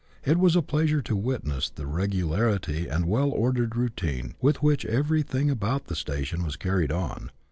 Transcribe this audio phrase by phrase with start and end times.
[0.25, 5.51] It was a pleasure to witness the regularity and well ordered routine with which everything
[5.51, 7.29] about the station was carried on.